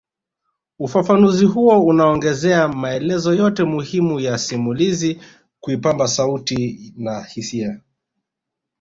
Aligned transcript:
Ufafanuzi 0.79 1.45
huo 1.45 1.85
unaongeza 1.85 2.67
maelezo 2.67 3.33
yote 3.33 3.63
muhimu 3.63 4.19
ya 4.19 4.37
simulizi 4.37 5.21
kuipamba 5.59 6.07
sauti 6.07 6.93
na 6.97 7.23
hisia 7.23 7.81